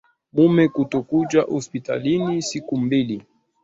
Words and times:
Mume 0.33 0.67
kutokuja 0.67 1.41
hospitalini 1.41 2.41
siku 2.41 2.77
mbili 2.77 3.23